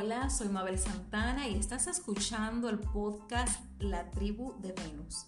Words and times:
Hola, 0.00 0.30
soy 0.30 0.48
Mabel 0.48 0.78
Santana 0.78 1.48
y 1.48 1.56
estás 1.56 1.88
escuchando 1.88 2.68
el 2.68 2.78
podcast 2.78 3.60
La 3.80 4.12
Tribu 4.12 4.54
de 4.60 4.70
Venus. 4.70 5.26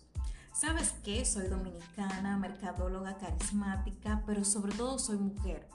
¿Sabes 0.53 0.95
qué? 1.03 1.25
Soy 1.25 1.49
dominicana, 1.49 2.37
mercadóloga 2.37 3.19
carismática, 3.19 4.23
pero 4.29 4.45
sobre 4.45 4.73
todo 4.77 5.01
soy 5.01 5.19
mujer. 5.19 5.67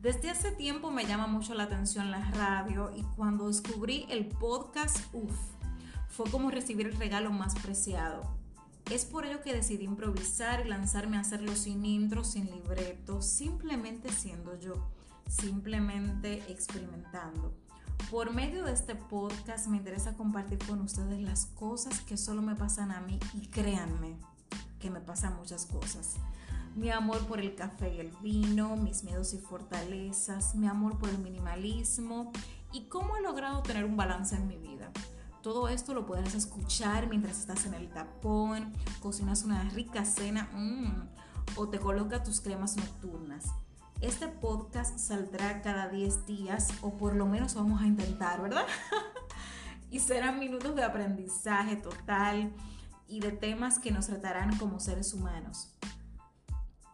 Desde 0.00 0.28
hace 0.28 0.50
tiempo 0.50 0.90
me 0.90 1.06
llama 1.06 1.28
mucho 1.28 1.54
la 1.54 1.62
atención 1.62 2.10
la 2.10 2.32
radio 2.32 2.90
y 2.96 3.04
cuando 3.14 3.46
descubrí 3.46 4.06
el 4.10 4.26
podcast, 4.26 4.98
uff, 5.12 5.38
fue 6.08 6.28
como 6.28 6.50
recibir 6.50 6.88
el 6.88 6.96
regalo 6.96 7.30
más 7.30 7.54
preciado. 7.54 8.22
Es 8.90 9.04
por 9.04 9.24
ello 9.24 9.40
que 9.42 9.54
decidí 9.54 9.84
improvisar 9.84 10.66
y 10.66 10.68
lanzarme 10.68 11.16
a 11.16 11.20
hacerlo 11.20 11.54
sin 11.54 11.84
intro, 11.84 12.24
sin 12.24 12.46
libreto, 12.46 13.22
simplemente 13.22 14.10
siendo 14.10 14.58
yo, 14.58 14.90
simplemente 15.28 16.42
experimentando. 16.50 17.61
Por 18.10 18.32
medio 18.32 18.64
de 18.64 18.72
este 18.72 18.94
podcast 18.94 19.66
me 19.68 19.78
interesa 19.78 20.14
compartir 20.14 20.58
con 20.66 20.80
ustedes 20.80 21.20
las 21.20 21.46
cosas 21.46 22.00
que 22.00 22.16
solo 22.16 22.42
me 22.42 22.54
pasan 22.54 22.90
a 22.90 23.00
mí 23.00 23.18
y 23.34 23.46
créanme 23.46 24.16
que 24.78 24.90
me 24.90 25.00
pasan 25.00 25.36
muchas 25.36 25.66
cosas. 25.66 26.16
Mi 26.74 26.90
amor 26.90 27.26
por 27.26 27.40
el 27.40 27.54
café 27.54 27.94
y 27.94 28.00
el 28.00 28.12
vino, 28.22 28.76
mis 28.76 29.04
miedos 29.04 29.32
y 29.34 29.38
fortalezas, 29.38 30.54
mi 30.54 30.66
amor 30.66 30.98
por 30.98 31.08
el 31.08 31.18
minimalismo 31.18 32.32
y 32.72 32.88
cómo 32.88 33.16
he 33.16 33.22
logrado 33.22 33.62
tener 33.62 33.84
un 33.84 33.96
balance 33.96 34.34
en 34.34 34.46
mi 34.46 34.56
vida. 34.56 34.90
Todo 35.42 35.68
esto 35.68 35.94
lo 35.94 36.06
puedes 36.06 36.34
escuchar 36.34 37.08
mientras 37.08 37.38
estás 37.38 37.66
en 37.66 37.74
el 37.74 37.90
tapón, 37.90 38.72
cocinas 39.00 39.42
una 39.42 39.64
rica 39.70 40.04
cena 40.04 40.48
mmm, 40.52 41.08
o 41.56 41.68
te 41.68 41.78
colocas 41.78 42.22
tus 42.22 42.40
cremas 42.40 42.76
nocturnas. 42.76 43.46
Este 44.02 44.26
podcast 44.26 44.98
saldrá 44.98 45.62
cada 45.62 45.88
10 45.88 46.26
días 46.26 46.70
o 46.82 46.98
por 46.98 47.14
lo 47.14 47.24
menos 47.24 47.54
vamos 47.54 47.80
a 47.80 47.86
intentar, 47.86 48.42
¿verdad? 48.42 48.66
y 49.92 50.00
serán 50.00 50.40
minutos 50.40 50.74
de 50.74 50.82
aprendizaje 50.82 51.76
total 51.76 52.52
y 53.06 53.20
de 53.20 53.30
temas 53.30 53.78
que 53.78 53.92
nos 53.92 54.08
tratarán 54.08 54.58
como 54.58 54.80
seres 54.80 55.14
humanos. 55.14 55.78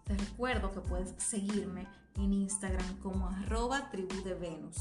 Te 0.05 0.19
recuerdo 0.19 0.71
que 0.75 0.81
puedes 0.81 1.15
seguirme 1.17 1.89
en 2.17 2.35
Instagram 2.35 2.99
como 2.99 3.27
arroba 3.27 3.89
tribu 3.89 4.23
de 4.23 4.35
Venus. 4.35 4.77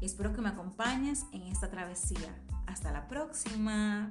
Espero 0.00 0.32
que 0.32 0.40
me 0.40 0.48
acompañes 0.48 1.26
en 1.30 1.42
esta 1.42 1.70
travesía. 1.70 2.36
Hasta 2.66 2.90
la 2.90 3.06
próxima. 3.06 4.10